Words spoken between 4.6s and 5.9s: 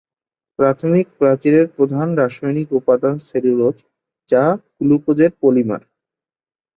গ্লুকোজের পলিমার।